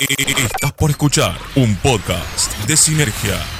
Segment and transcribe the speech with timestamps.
[0.00, 3.57] Estás por escuchar un podcast de Sinergia.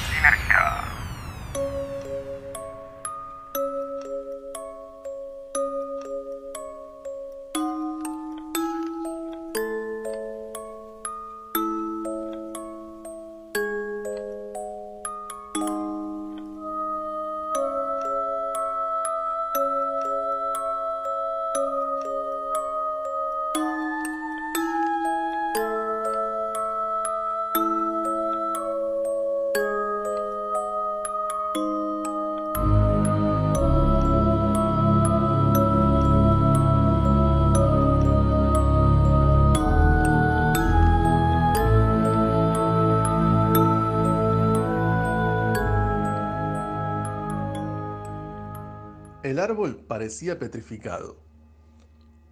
[49.38, 51.16] El árbol parecía petrificado.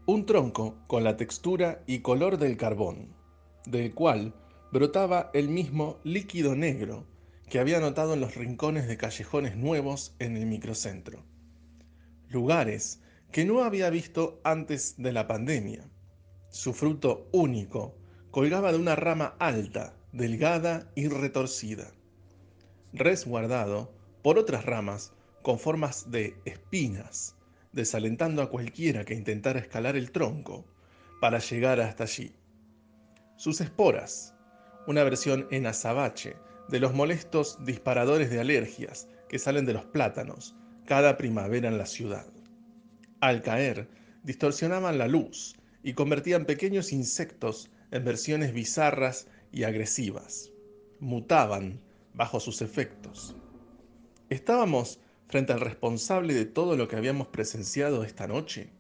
[0.07, 3.15] Un tronco con la textura y color del carbón,
[3.65, 4.35] del cual
[4.73, 7.07] brotaba el mismo líquido negro
[7.49, 11.23] que había notado en los rincones de callejones nuevos en el microcentro.
[12.29, 15.89] Lugares que no había visto antes de la pandemia.
[16.49, 17.95] Su fruto único
[18.33, 21.93] colgaba de una rama alta, delgada y retorcida,
[22.93, 25.13] resguardado por otras ramas
[25.47, 27.37] con formas de espinas,
[27.71, 30.65] desalentando a cualquiera que intentara escalar el tronco
[31.21, 32.35] para llegar hasta allí.
[33.37, 34.35] Sus esporas,
[34.89, 36.35] una versión en azabache
[36.69, 41.87] de los molestos disparadores de alergias que salen de los plátanos cada primavera en la
[41.87, 42.27] ciudad.
[43.21, 43.89] Al caer,
[44.25, 50.51] distorsionaban la luz y convertían pequeños insectos en versiones bizarras y agresivas.
[50.99, 51.81] Mutaban
[52.15, 53.37] bajo sus efectos.
[54.29, 58.71] Estábamos frente al responsable de todo lo que habíamos presenciado esta noche?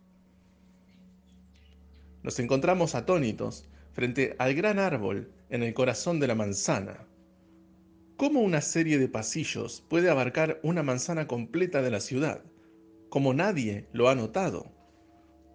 [2.22, 7.06] Nos encontramos atónitos frente al gran árbol en el corazón de la manzana.
[8.16, 12.42] ¿Cómo una serie de pasillos puede abarcar una manzana completa de la ciudad?
[13.10, 14.72] Como nadie lo ha notado.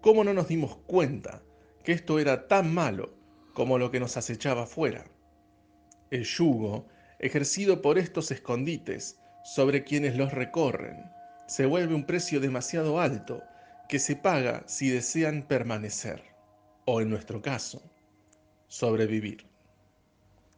[0.00, 1.42] ¿Cómo no nos dimos cuenta
[1.84, 3.14] que esto era tan malo
[3.52, 5.04] como lo que nos acechaba afuera?
[6.10, 11.10] El yugo, ejercido por estos escondites, sobre quienes los recorren.
[11.46, 13.42] Se vuelve un precio demasiado alto
[13.88, 16.22] que se paga si desean permanecer,
[16.84, 17.82] o en nuestro caso,
[18.68, 19.44] sobrevivir.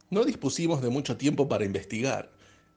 [0.09, 2.31] No dispusimos de mucho tiempo para investigar.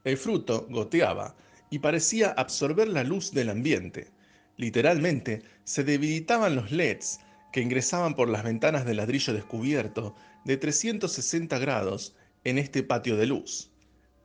[0.04, 1.36] El fruto goteaba
[1.70, 4.10] y parecía absorber la luz del ambiente.
[4.56, 7.20] Literalmente, se debilitaban los LEDs
[7.52, 10.14] que ingresaban por las ventanas de ladrillo descubierto
[10.44, 13.68] de 360 grados en este patio de luz.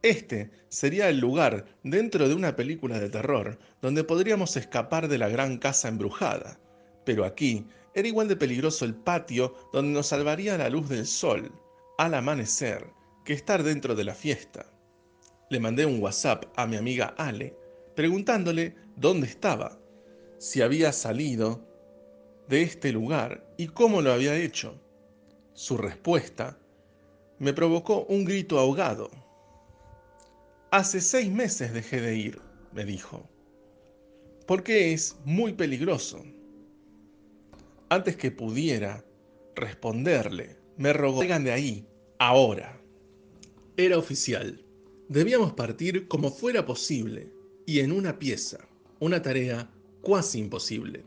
[0.03, 5.30] Este sería el lugar dentro de una película de terror donde podríamos escapar de la
[5.30, 6.59] gran casa embrujada.
[7.06, 7.66] Pero aquí
[7.96, 11.53] era igual de peligroso el patio donde nos salvaría la luz del sol
[11.97, 12.86] al amanecer
[13.24, 14.66] que estar dentro de la fiesta.
[15.50, 17.56] Le mandé un WhatsApp a mi amiga Ale
[17.96, 19.80] preguntándole dónde estaba,
[20.38, 21.66] si había salido
[22.50, 24.81] de este lugar y cómo lo había hecho.
[25.53, 26.58] Su respuesta
[27.40, 29.22] me provocó un grito ahogado.
[30.73, 32.41] Hace seis meses dejé de ir,
[32.72, 33.29] me dijo,
[34.47, 36.25] porque es muy peligroso.
[37.89, 39.06] Antes que pudiera
[39.56, 42.81] responderle, me rogó, salgan de ahí, ahora.
[43.78, 44.66] Era oficial.
[45.09, 47.31] Debíamos partir como fuera posible
[47.67, 48.67] y en una pieza,
[49.00, 49.69] una tarea
[50.01, 51.06] cuasi imposible.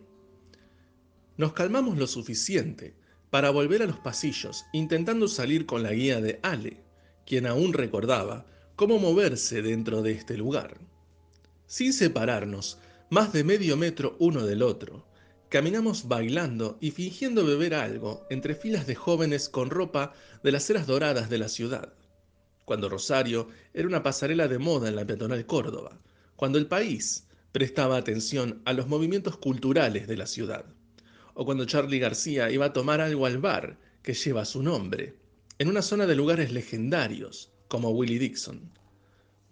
[1.38, 2.94] Nos calmamos lo suficiente
[3.30, 6.84] para volver a los pasillos, intentando salir con la guía de Ale,
[7.24, 10.78] quien aún recordaba cómo moverse dentro de este lugar.
[11.66, 12.78] Sin separarnos,
[13.08, 15.06] más de medio metro uno del otro,
[15.48, 20.86] caminamos bailando y fingiendo beber algo entre filas de jóvenes con ropa de las eras
[20.86, 21.94] doradas de la ciudad.
[22.66, 25.98] Cuando Rosario era una pasarela de moda en la peatonal Córdoba,
[26.36, 30.66] cuando el país prestaba atención a los movimientos culturales de la ciudad,
[31.32, 35.14] o cuando Charlie García iba a tomar algo al bar que lleva su nombre,
[35.58, 38.70] en una zona de lugares legendarios, como Willie Dixon.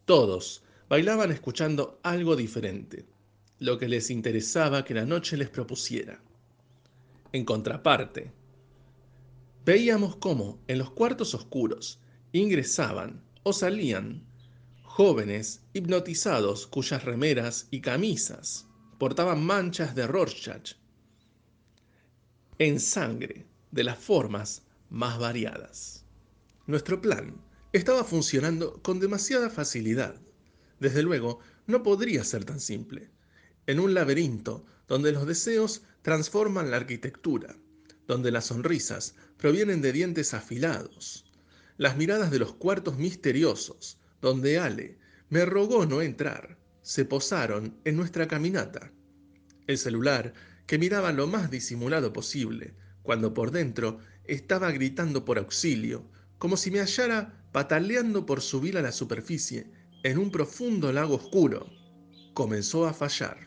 [0.05, 3.07] Todos bailaban escuchando algo diferente,
[3.59, 6.21] lo que les interesaba que la noche les propusiera.
[7.33, 8.31] En contraparte,
[9.65, 12.01] veíamos cómo en los cuartos oscuros
[12.33, 14.23] ingresaban o salían
[14.83, 18.69] jóvenes hipnotizados cuyas remeras y camisas
[18.99, 20.75] portaban manchas de Rorschach
[22.59, 26.05] en sangre de las formas más variadas.
[26.67, 27.35] Nuestro plan
[27.75, 30.15] estaba funcionando con demasiada facilidad.
[30.79, 33.11] Desde luego, no podría ser tan simple.
[33.67, 37.57] En un laberinto donde los deseos transforman la arquitectura,
[38.07, 41.25] donde las sonrisas provienen de dientes afilados,
[41.77, 44.97] las miradas de los cuartos misteriosos, donde Ale
[45.29, 48.93] me rogó no entrar, se posaron en nuestra caminata.
[49.67, 50.33] El celular,
[50.69, 56.71] que miraba lo más disimulado posible, cuando por dentro estaba gritando por auxilio, como si
[56.71, 59.71] me hallara pataleando por subir a la superficie
[60.03, 61.71] en un profundo lago oscuro,
[62.35, 63.47] comenzó a fallar.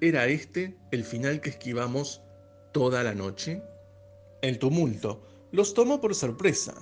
[0.00, 2.22] ¿Era este el final que esquivamos
[2.72, 3.60] toda la noche?
[4.40, 5.20] El tumulto
[5.50, 6.76] los tomó por sorpresa,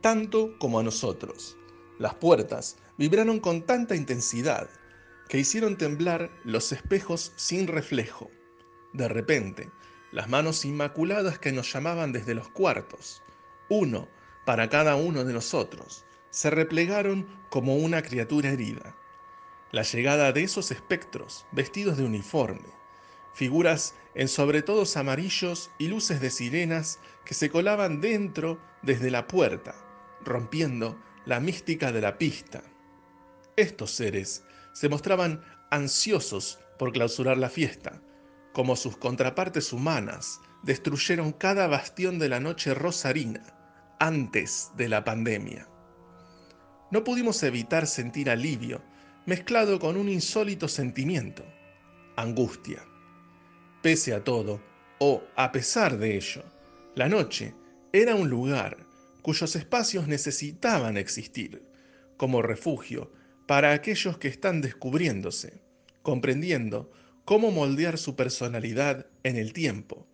[0.00, 1.56] tanto como a nosotros.
[1.98, 4.70] Las puertas vibraron con tanta intensidad
[5.28, 8.30] que hicieron temblar los espejos sin reflejo.
[8.92, 9.68] De repente,
[10.12, 13.24] las manos inmaculadas que nos llamaban desde los cuartos,
[13.68, 14.13] uno
[14.44, 18.94] para cada uno de nosotros, se replegaron como una criatura herida.
[19.72, 22.68] La llegada de esos espectros, vestidos de uniforme,
[23.32, 29.74] figuras en sobretodos amarillos y luces de sirenas que se colaban dentro desde la puerta,
[30.24, 32.62] rompiendo la mística de la pista.
[33.56, 38.02] Estos seres se mostraban ansiosos por clausurar la fiesta,
[38.52, 43.53] como sus contrapartes humanas destruyeron cada bastión de la noche rosarina
[43.98, 45.68] antes de la pandemia.
[46.90, 48.82] No pudimos evitar sentir alivio
[49.26, 51.44] mezclado con un insólito sentimiento,
[52.16, 52.84] angustia.
[53.82, 54.60] Pese a todo,
[54.98, 56.44] o a pesar de ello,
[56.94, 57.54] la noche
[57.92, 58.86] era un lugar
[59.22, 61.66] cuyos espacios necesitaban existir
[62.16, 63.10] como refugio
[63.46, 65.62] para aquellos que están descubriéndose,
[66.02, 66.90] comprendiendo
[67.24, 70.06] cómo moldear su personalidad en el tiempo,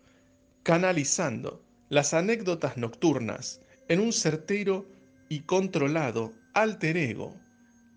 [0.63, 3.61] canalizando las anécdotas nocturnas
[3.91, 4.89] en un certero
[5.29, 7.37] y controlado alter ego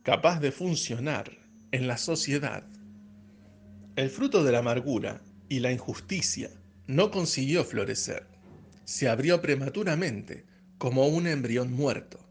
[0.02, 1.38] capaz de funcionar
[1.72, 2.64] en la sociedad.
[3.96, 6.50] El fruto de la amargura y la injusticia
[6.88, 8.26] no consiguió florecer.
[8.86, 10.46] Se abrió prematuramente
[10.80, 12.28] como un embrión muerto,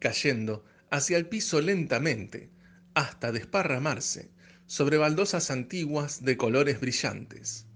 [0.00, 2.50] cayendo hacia el piso lentamente
[2.94, 4.32] hasta desparramarse
[4.66, 7.66] sobre baldosas antiguas de colores brillantes.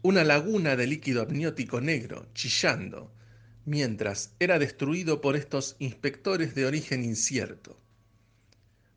[0.00, 3.12] Una laguna de líquido amniótico negro chillando,
[3.66, 7.78] mientras era destruido por estos inspectores de origen incierto.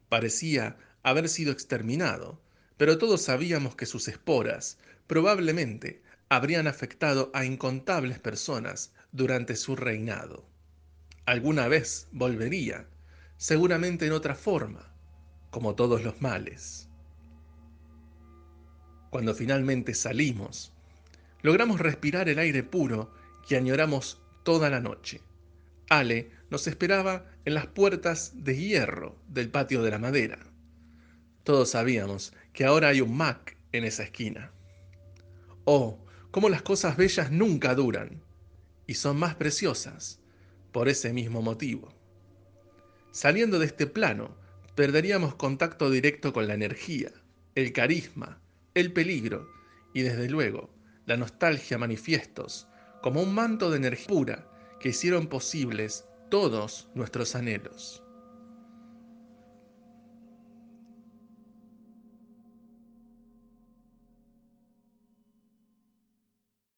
[0.08, 2.40] Parecía haber sido exterminado,
[2.78, 4.78] pero todos sabíamos que sus esporas
[5.08, 10.46] probablemente habrían afectado a incontables personas durante su reinado.
[11.26, 12.88] Alguna vez volvería,
[13.38, 14.94] seguramente en otra forma,
[15.50, 16.88] como todos los males.
[19.10, 20.74] Cuando finalmente salimos,
[21.42, 23.12] logramos respirar el aire puro
[23.48, 25.22] que añoramos toda la noche.
[25.90, 30.40] Ale nos esperaba en las puertas de hierro del patio de la madera.
[31.44, 34.52] Todos sabíamos que ahora hay un Mac en esa esquina.
[35.66, 38.24] Oh, cómo las cosas bellas nunca duran
[38.88, 40.20] y son más preciosas
[40.72, 41.94] por ese mismo motivo.
[43.12, 44.36] Saliendo de este plano,
[44.74, 47.12] perderíamos contacto directo con la energía,
[47.54, 48.42] el carisma,
[48.74, 49.48] el peligro
[49.94, 50.72] y desde luego
[51.06, 52.68] la nostalgia manifiestos
[53.02, 54.46] como un manto de energía pura
[54.80, 58.04] que hicieron posibles todos nuestros anhelos.